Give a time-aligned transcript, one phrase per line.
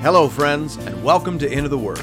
[0.00, 1.98] Hello, friends, and welcome to Into the Word,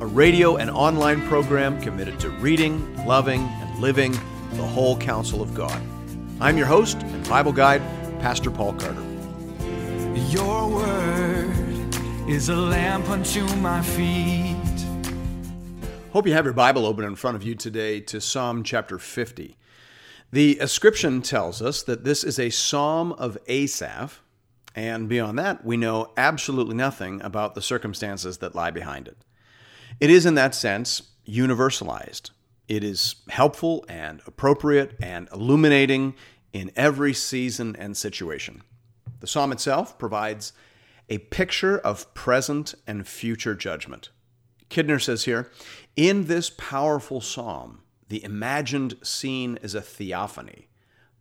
[0.00, 4.12] a radio and online program committed to reading, loving, and living
[4.52, 5.80] the whole counsel of God.
[6.42, 7.80] I'm your host and Bible guide,
[8.20, 9.02] Pastor Paul Carter.
[10.28, 11.96] Your word
[12.28, 14.54] is a lamp unto my feet.
[16.12, 19.56] Hope you have your Bible open in front of you today to Psalm chapter 50.
[20.30, 24.20] The ascription tells us that this is a psalm of Asaph,
[24.78, 29.16] and beyond that, we know absolutely nothing about the circumstances that lie behind it.
[29.98, 32.30] It is, in that sense, universalized.
[32.68, 36.14] It is helpful and appropriate and illuminating
[36.52, 38.62] in every season and situation.
[39.18, 40.52] The psalm itself provides
[41.08, 44.10] a picture of present and future judgment.
[44.70, 45.50] Kidner says here
[45.96, 50.67] In this powerful psalm, the imagined scene is a theophany.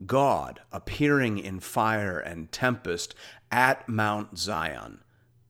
[0.05, 3.15] God appearing in fire and tempest
[3.51, 5.03] at Mount Zion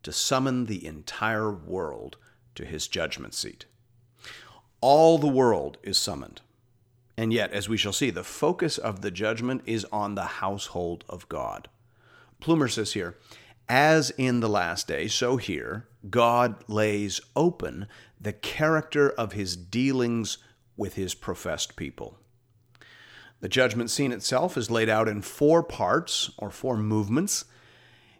[0.03, 2.17] to summon the entire world
[2.55, 3.65] to his judgment seat.
[4.79, 6.41] All the world is summoned.
[7.17, 11.03] And yet, as we shall see, the focus of the judgment is on the household
[11.09, 11.67] of God.
[12.39, 13.17] Plumer says here,
[13.67, 17.87] as in the last day, so here, God lays open
[18.21, 20.37] the character of his dealings
[20.77, 22.17] with his professed people.
[23.39, 27.45] The judgment scene itself is laid out in four parts or four movements.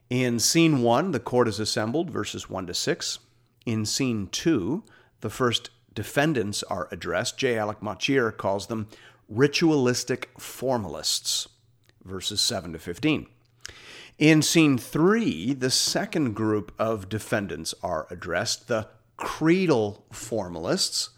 [0.10, 3.20] In scene one, the court is assembled, verses 1 to 6.
[3.66, 4.84] In scene two,
[5.22, 7.38] the first defendants are addressed.
[7.38, 7.58] J.
[7.58, 8.88] Alec Motyer calls them
[9.28, 11.50] ritualistic formalists,
[12.04, 13.28] verses 7 to 15.
[14.18, 21.10] In scene three, the second group of defendants are addressed, the creedal formalists.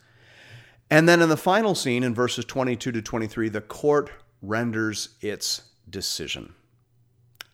[0.92, 5.64] And then in the final scene, in verses 22 to 23, the court renders its
[5.90, 6.54] decision.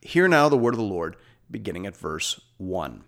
[0.02, 1.16] Hear now the word of the Lord,
[1.50, 3.04] beginning at verse 1,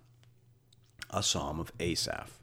[1.09, 2.39] a psalm of Asaph.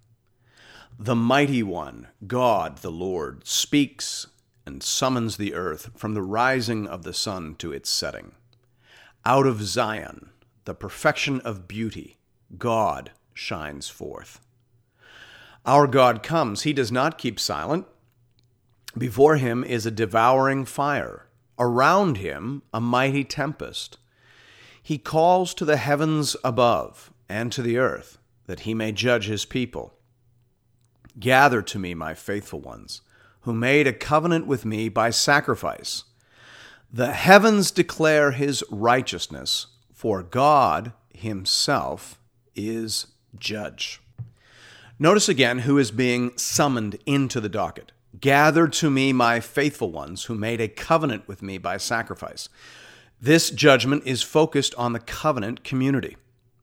[0.99, 4.29] The mighty one, God the Lord, speaks
[4.65, 8.33] and summons the earth from the rising of the sun to its setting.
[9.27, 10.31] Out of Zion,
[10.65, 12.17] the perfection of beauty,
[12.57, 14.41] God shines forth.
[15.67, 16.63] Our God comes.
[16.63, 17.87] He does not keep silent.
[18.97, 21.27] Before him is a devouring fire,
[21.59, 23.99] around him a mighty tempest.
[24.83, 29.45] He calls to the heavens above and to the earth that he may judge his
[29.45, 29.95] people.
[31.19, 33.01] Gather to me, my faithful ones,
[33.41, 36.05] who made a covenant with me by sacrifice.
[36.93, 42.21] The heavens declare his righteousness, for God himself
[42.55, 44.01] is judge.
[45.05, 47.93] Notice again who is being summoned into the docket.
[48.19, 52.49] Gather to me my faithful ones who made a covenant with me by sacrifice.
[53.21, 56.17] This judgment is focused on the covenant community.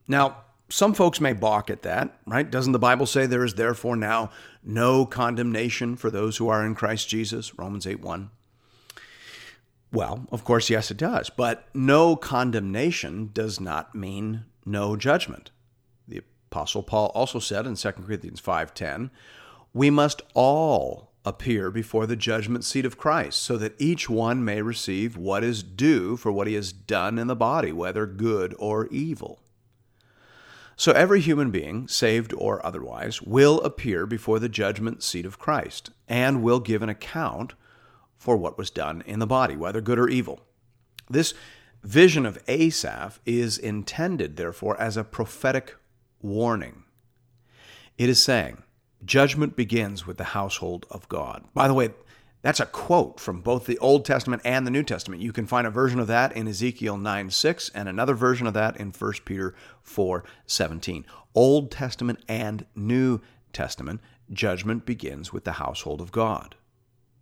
[0.08, 0.38] Now,
[0.70, 2.50] some folks may balk at that, right?
[2.50, 4.32] Doesn't the Bible say there is therefore now
[4.64, 7.60] no condemnation for those who are in Christ Jesus?
[7.60, 8.32] Romans 8 1.
[9.94, 11.30] Well, of course, yes, it does.
[11.30, 15.52] But no condemnation does not mean no judgment.
[16.52, 19.10] Apostle Paul also said in 2 Corinthians 5:10,
[19.74, 24.62] we must all appear before the judgment seat of Christ, so that each one may
[24.62, 28.88] receive what is due for what he has done in the body, whether good or
[28.88, 29.40] evil.
[30.76, 35.92] So every human being, saved or otherwise, will appear before the judgment seat of Christ
[36.10, 37.54] and will give an account
[38.18, 40.42] for what was done in the body, whether good or evil.
[41.10, 41.34] This
[41.84, 45.76] vision of Asaph is intended, therefore, as a prophetic
[46.22, 46.84] warning.
[47.98, 48.64] It is saying,
[49.04, 51.46] judgment begins with the household of God.
[51.54, 51.90] By the way,
[52.42, 55.22] that's a quote from both the Old Testament and the New Testament.
[55.22, 58.54] You can find a version of that in Ezekiel 9 6 and another version of
[58.56, 61.06] that in 1 Peter 4 17.
[61.36, 63.22] Old Testament and New
[63.54, 66.56] Testament, judgment begins with the household of God.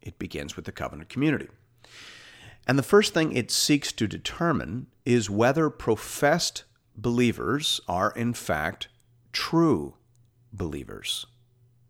[0.02, 1.50] It begins with the covenant community.
[2.66, 6.64] And the first thing it seeks to determine is whether professed
[6.96, 8.88] believers are in fact
[9.32, 9.96] true
[10.52, 11.26] believers.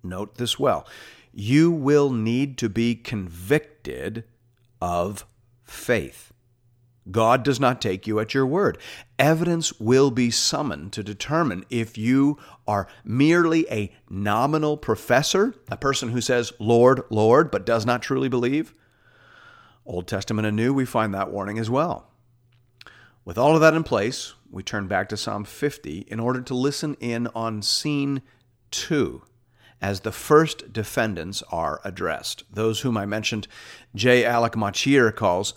[0.03, 0.87] Note this well
[1.31, 4.23] you will need to be convicted
[4.81, 5.25] of
[5.63, 6.33] faith.
[7.11, 8.77] God does not take you at your word.
[9.17, 12.37] Evidence will be summoned to determine if you
[12.67, 18.29] are merely a nominal professor, a person who says, Lord, Lord, but does not truly
[18.29, 18.73] believe.
[19.85, 22.11] Old Testament and New, we find that warning as well.
[23.25, 26.53] With all of that in place, we turn back to Psalm 50 in order to
[26.53, 28.21] listen in on scene
[28.71, 29.21] 2
[29.81, 32.43] as the first defendants are addressed.
[32.51, 33.47] Those whom I mentioned,
[33.95, 34.25] J.
[34.25, 35.53] Alec Motyer calls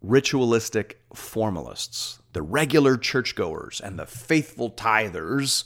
[0.00, 2.20] ritualistic formalists.
[2.32, 5.64] The regular churchgoers and the faithful tithers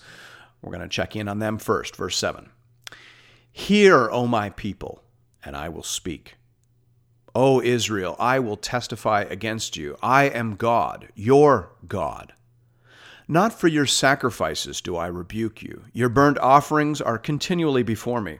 [0.60, 1.96] We're going to check in on them first.
[1.96, 2.48] Verse 7
[3.50, 5.02] Hear, O my people,
[5.44, 6.36] and I will speak.
[7.34, 9.96] O Israel, I will testify against you.
[10.02, 12.32] I am God, your God.
[13.28, 15.84] Not for your sacrifices do I rebuke you.
[15.92, 18.38] Your burnt offerings are continually before me.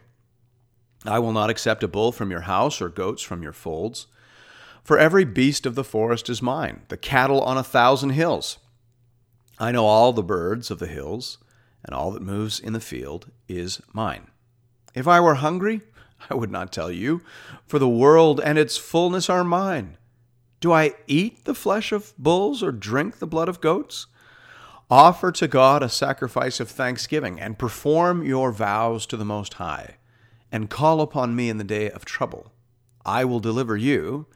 [1.04, 4.06] I will not accept a bull from your house or goats from your folds.
[4.84, 8.58] For every beast of the forest is mine, the cattle on a thousand hills.
[9.58, 11.38] I know all the birds of the hills,
[11.84, 14.28] and all that moves in the field is mine.
[14.94, 15.82] If I were hungry,
[16.30, 17.22] I would not tell you,
[17.66, 19.96] for the world and its fullness are mine.
[20.60, 24.06] Do I eat the flesh of bulls or drink the blood of goats?
[24.92, 29.96] Offer to God a sacrifice of thanksgiving, and perform your vows to the Most High,
[30.52, 32.52] and call upon me in the day of trouble.
[33.02, 34.26] I will deliver you,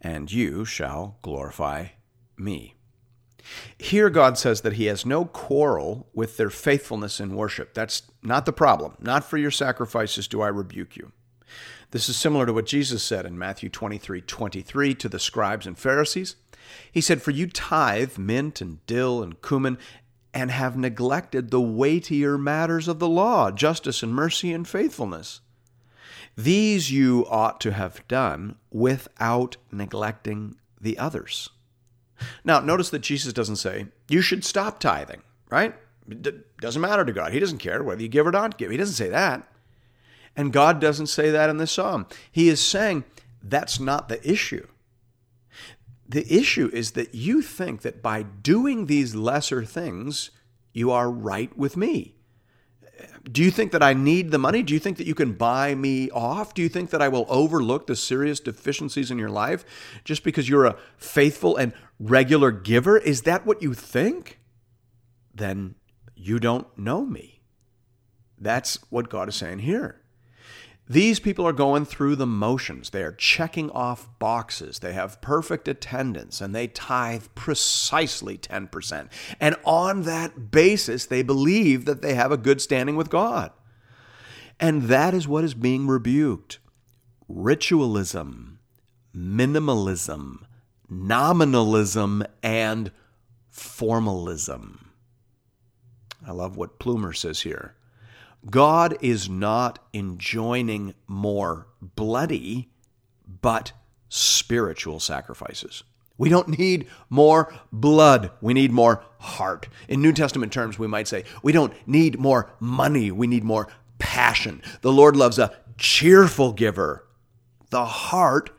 [0.00, 1.90] and you shall glorify
[2.36, 2.74] me.
[3.78, 7.72] Here, God says that He has no quarrel with their faithfulness in worship.
[7.72, 8.96] That's not the problem.
[8.98, 11.12] Not for your sacrifices do I rebuke you.
[11.92, 15.78] This is similar to what Jesus said in Matthew 23 23 to the scribes and
[15.78, 16.34] Pharisees.
[16.90, 19.78] He said, For you tithe mint and dill and cumin,
[20.34, 25.40] and have neglected the weightier matters of the law, justice and mercy and faithfulness.
[26.36, 31.50] These you ought to have done without neglecting the others.
[32.44, 35.74] Now, notice that Jesus doesn't say, you should stop tithing, right?
[36.08, 37.32] It doesn't matter to God.
[37.32, 38.70] He doesn't care whether you give or not give.
[38.70, 39.46] He doesn't say that.
[40.36, 42.06] And God doesn't say that in this psalm.
[42.30, 43.04] He is saying
[43.42, 44.66] that's not the issue.
[46.08, 50.30] The issue is that you think that by doing these lesser things,
[50.72, 52.14] you are right with me.
[53.30, 54.62] Do you think that I need the money?
[54.62, 56.54] Do you think that you can buy me off?
[56.54, 59.64] Do you think that I will overlook the serious deficiencies in your life
[60.04, 62.96] just because you're a faithful and regular giver?
[62.96, 64.40] Is that what you think?
[65.34, 65.74] Then
[66.16, 67.42] you don't know me.
[68.40, 70.00] That's what God is saying here.
[70.88, 72.90] These people are going through the motions.
[72.90, 74.78] They are checking off boxes.
[74.78, 79.08] They have perfect attendance and they tithe precisely 10%.
[79.38, 83.52] And on that basis, they believe that they have a good standing with God.
[84.58, 86.58] And that is what is being rebuked
[87.28, 88.58] ritualism,
[89.14, 90.38] minimalism,
[90.88, 92.90] nominalism, and
[93.50, 94.92] formalism.
[96.26, 97.74] I love what Plumer says here.
[98.50, 102.70] God is not enjoining more bloody,
[103.40, 103.72] but
[104.08, 105.82] spiritual sacrifices.
[106.16, 108.32] We don't need more blood.
[108.40, 109.68] We need more heart.
[109.88, 113.10] In New Testament terms, we might say we don't need more money.
[113.10, 113.68] We need more
[113.98, 114.62] passion.
[114.80, 117.06] The Lord loves a cheerful giver.
[117.70, 118.50] The heart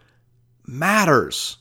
[0.65, 1.57] matters.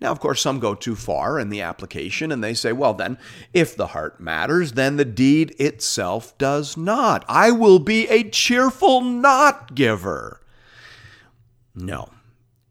[0.00, 3.18] Now, of course, some go too far in the application and they say, well, then,
[3.52, 7.24] if the heart matters, then the deed itself does not.
[7.28, 10.40] I will be a cheerful not giver.
[11.74, 12.08] No.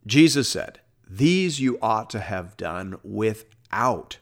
[0.07, 4.17] Jesus said, these you ought to have done without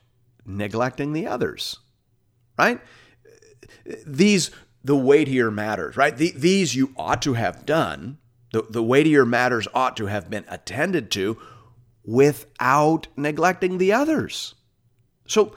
[0.45, 1.79] neglecting the others,
[2.57, 2.81] right?
[4.05, 4.51] These,
[4.83, 6.15] the weightier matters, right?
[6.15, 8.17] The, these you ought to have done,
[8.51, 11.37] the, the weightier matters ought to have been attended to
[12.07, 14.55] without neglecting the others.
[15.27, 15.55] So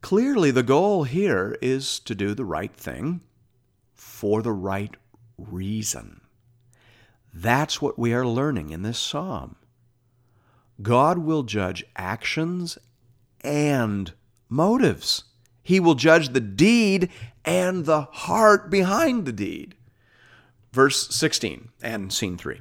[0.00, 3.20] clearly, the goal here is to do the right thing
[3.94, 4.96] for the right
[5.36, 6.22] reason.
[7.32, 9.56] That's what we are learning in this psalm.
[10.80, 12.78] God will judge actions
[13.42, 14.12] and
[14.48, 15.24] motives.
[15.62, 17.10] He will judge the deed
[17.44, 19.74] and the heart behind the deed.
[20.72, 22.60] Verse 16 and scene 3.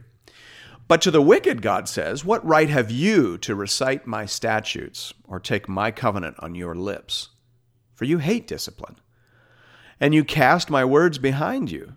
[0.94, 5.40] But to the wicked, God says, What right have you to recite my statutes or
[5.40, 7.30] take my covenant on your lips?
[7.96, 8.98] For you hate discipline,
[10.00, 11.94] and you cast my words behind you.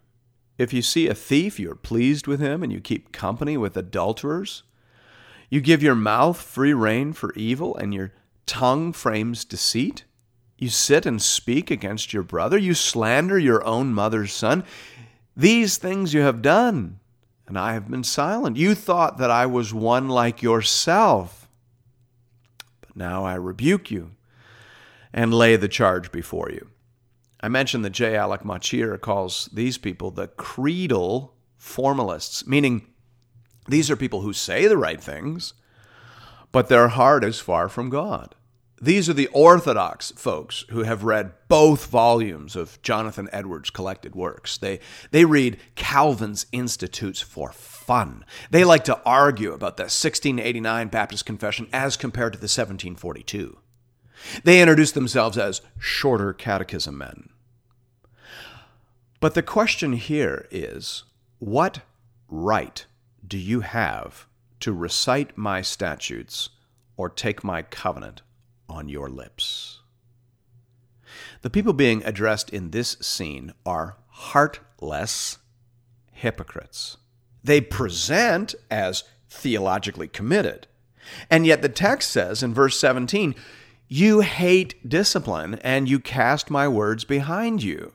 [0.56, 3.76] If you see a thief, you are pleased with him, and you keep company with
[3.76, 4.62] adulterers.
[5.50, 8.14] You give your mouth free rein for evil, and your
[8.46, 10.04] tongue frames deceit.
[10.56, 12.56] You sit and speak against your brother.
[12.56, 14.64] You slander your own mother's son.
[15.36, 17.00] These things you have done
[17.46, 18.56] and I have been silent.
[18.56, 21.48] You thought that I was one like yourself.
[22.80, 24.12] But now I rebuke you
[25.12, 26.70] and lay the charge before you.
[27.40, 28.16] I mentioned that J.
[28.16, 32.86] Alec Motyer calls these people the creedal formalists, meaning
[33.68, 35.54] these are people who say the right things,
[36.50, 38.34] but their heart is far from God.
[38.80, 44.58] These are the Orthodox folks who have read both volumes of Jonathan Edwards' collected works.
[44.58, 44.80] They,
[45.12, 48.24] they read Calvin's Institutes for fun.
[48.50, 53.56] They like to argue about the 1689 Baptist Confession as compared to the 1742.
[54.44, 57.30] They introduce themselves as shorter catechism men.
[59.20, 61.04] But the question here is
[61.38, 61.80] what
[62.28, 62.84] right
[63.26, 64.26] do you have
[64.60, 66.50] to recite my statutes
[66.98, 68.20] or take my covenant
[68.68, 69.80] on your lips?
[71.42, 75.38] The people being addressed in this scene are heartless
[76.12, 76.96] hypocrites.
[77.44, 80.66] They present as theologically committed.
[81.30, 83.34] And yet the text says in verse 17,
[83.88, 87.92] You hate discipline and you cast my words behind you.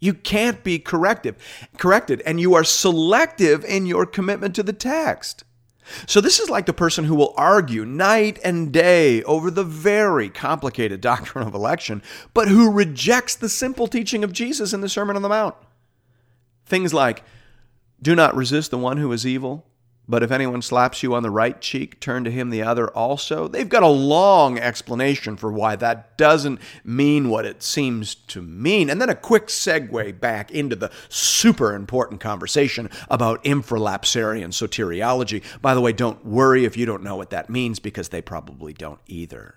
[0.00, 1.36] You can't be corrective,
[1.76, 5.44] corrected, and you are selective in your commitment to the text.
[6.06, 10.28] So, this is like the person who will argue night and day over the very
[10.28, 12.02] complicated doctrine of election,
[12.34, 15.54] but who rejects the simple teaching of Jesus in the Sermon on the Mount.
[16.66, 17.22] Things like,
[18.02, 19.66] do not resist the one who is evil,
[20.10, 23.46] but if anyone slaps you on the right cheek, turn to him the other also.
[23.46, 28.90] They've got a long explanation for why that doesn't mean what it seems to mean.
[28.90, 35.44] And then a quick segue back into the super important conversation about infralapsarian soteriology.
[35.62, 38.72] By the way, don't worry if you don't know what that means, because they probably
[38.72, 39.54] don't either.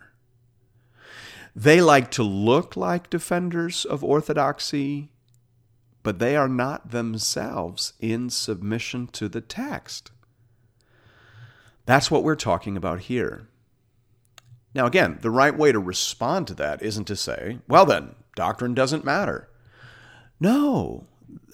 [1.55, 5.09] They like to look like defenders of orthodoxy,
[6.03, 10.11] but they are not themselves in submission to the text.
[11.85, 13.47] That's what we're talking about here.
[14.73, 18.73] Now, again, the right way to respond to that isn't to say, well, then, doctrine
[18.73, 19.49] doesn't matter.
[20.39, 21.05] No,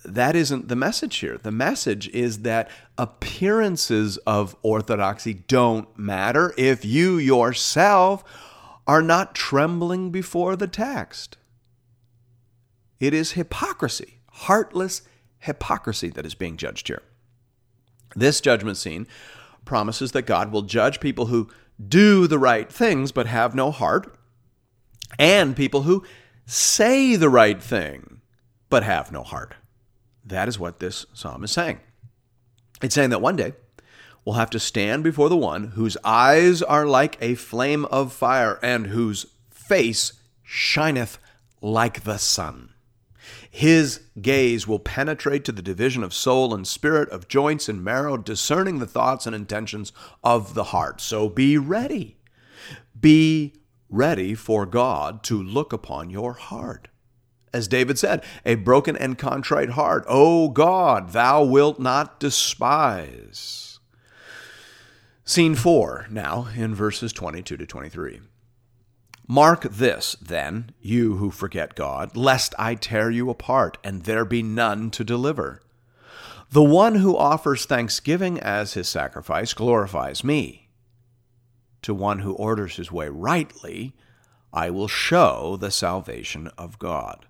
[0.06, 1.38] that isn't the message here.
[1.38, 8.24] The message is that appearances of orthodoxy don't matter if you yourself
[8.88, 11.38] are not trembling before the text.
[13.00, 15.02] It is hypocrisy, heartless
[15.40, 17.04] hypocrisy, that is being judged here.
[18.16, 19.08] This judgment scene
[19.70, 21.48] promises that God will judge people who
[21.88, 24.18] do the right things but have no heart,
[25.20, 26.04] and people who
[26.48, 28.20] say the right thing
[28.70, 29.54] but have no heart.
[30.26, 31.80] That is what this psalm is saying.
[32.82, 33.54] It's saying that one day
[34.26, 38.58] we'll have to stand before the one whose eyes are like a flame of fire
[38.64, 41.20] and whose face shineth
[41.62, 42.69] like the sun.
[43.50, 48.18] His gaze will penetrate to the division of soul and spirit, of joints and marrow,
[48.18, 49.92] discerning the thoughts and intentions
[50.24, 51.02] of the heart.
[51.02, 52.18] So be ready.
[53.00, 53.54] Be
[53.90, 56.88] ready for God to look upon your heart.
[57.52, 63.80] As David said, a broken and contrite heart, O God, thou wilt not despise.
[65.26, 68.20] Scene 4 now in verses 22 to 23.
[69.32, 74.42] Mark this, then, you who forget God, lest I tear you apart and there be
[74.42, 75.62] none to deliver.
[76.50, 80.70] The one who offers thanksgiving as his sacrifice glorifies me.
[81.84, 83.94] To one who orders his way rightly,
[84.52, 87.28] I will show the salvation of God.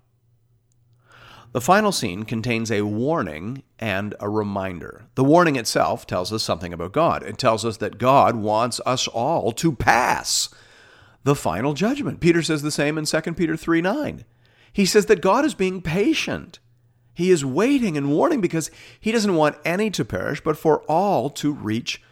[1.52, 5.04] The final scene contains a warning and a reminder.
[5.16, 7.22] The warning itself tells us something about God.
[7.24, 10.48] It tells us that God wants us all to pass
[11.24, 12.20] the final judgment.
[12.20, 14.24] Peter says the same in 2 Peter 3 9.
[14.72, 16.58] He says that God is being patient.
[17.12, 21.28] He is waiting and warning because he doesn't want any to perish, but for all
[21.30, 22.02] to reach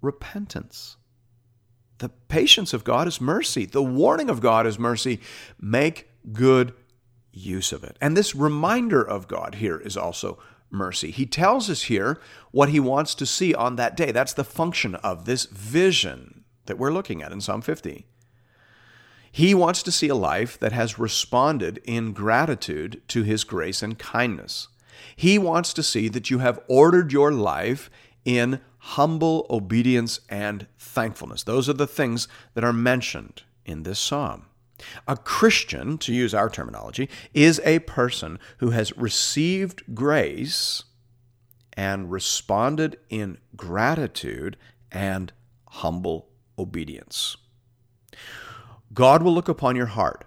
[0.00, 0.96] repentance.
[1.98, 3.66] The patience of God is mercy.
[3.66, 5.20] The warning of God is mercy.
[5.60, 6.72] Make good
[7.32, 7.96] use of it.
[8.00, 10.38] And this reminder of God here is also
[10.70, 11.10] mercy.
[11.10, 14.12] He tells us here what he wants to see on that day.
[14.12, 18.06] That's the function of this vision that we're looking at in Psalm 50.
[19.34, 23.98] He wants to see a life that has responded in gratitude to His grace and
[23.98, 24.68] kindness.
[25.16, 27.90] He wants to see that you have ordered your life
[28.24, 31.42] in humble obedience and thankfulness.
[31.42, 34.44] Those are the things that are mentioned in this psalm.
[35.08, 40.84] A Christian, to use our terminology, is a person who has received grace
[41.72, 44.56] and responded in gratitude
[44.92, 45.32] and
[45.66, 47.36] humble obedience.
[48.94, 50.24] God will look upon your heart,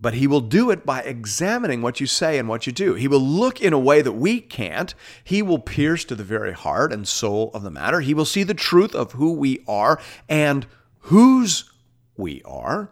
[0.00, 2.94] but He will do it by examining what you say and what you do.
[2.94, 4.94] He will look in a way that we can't.
[5.24, 8.00] He will pierce to the very heart and soul of the matter.
[8.00, 10.66] He will see the truth of who we are and
[11.00, 11.70] whose
[12.16, 12.90] we are.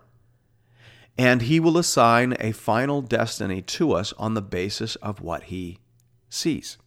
[1.18, 5.78] And He will assign a final destiny to us on the basis of what He
[6.28, 6.78] sees.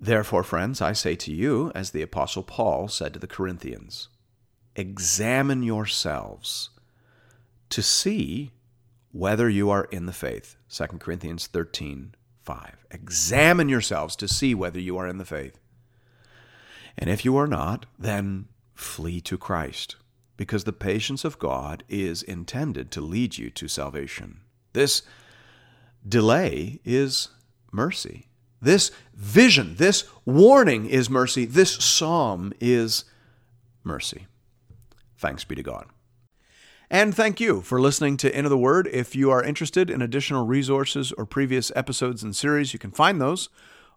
[0.00, 4.08] Therefore, friends, I say to you, as the Apostle Paul said to the Corinthians,
[4.76, 6.70] examine yourselves
[7.70, 8.52] to see
[9.12, 10.56] whether you are in the faith.
[10.70, 12.14] 2 Corinthians 13
[12.44, 12.86] 5.
[12.90, 15.60] Examine yourselves to see whether you are in the faith.
[16.98, 19.96] And if you are not, then flee to Christ,
[20.36, 24.40] because the patience of God is intended to lead you to salvation.
[24.72, 25.02] This
[26.06, 27.28] delay is
[27.70, 28.26] mercy.
[28.60, 31.44] This vision, this warning is mercy.
[31.44, 33.04] This psalm is
[33.84, 34.26] mercy.
[35.22, 35.86] Thanks be to God.
[36.90, 38.88] And thank you for listening to Into the Word.
[38.92, 43.20] If you are interested in additional resources or previous episodes and series, you can find
[43.20, 43.48] those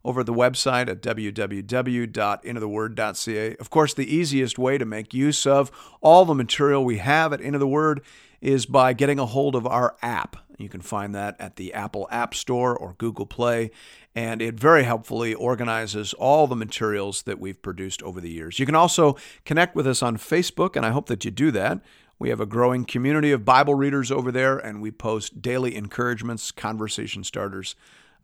[0.06, 3.56] over the website at www.intotheword.ca.
[3.58, 7.42] Of course, the easiest way to make use of all the material we have at
[7.42, 8.04] Into the Word
[8.40, 10.38] is by getting a hold of our app.
[10.60, 13.72] You can find that at the Apple App Store or Google Play,
[14.16, 18.60] and it very helpfully organizes all the materials that we've produced over the years.
[18.60, 21.82] You can also connect with us on Facebook, and I hope that you do that.
[22.18, 26.52] We have a growing community of Bible readers over there, and we post daily encouragements,
[26.52, 27.76] conversation starters.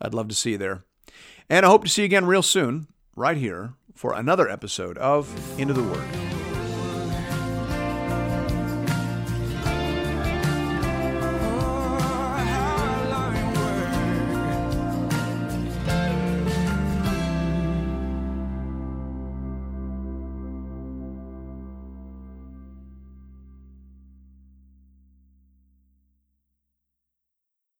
[0.01, 0.85] I'd love to see you there.
[1.49, 5.59] And I hope to see you again real soon, right here, for another episode of
[5.59, 6.40] Into the Word.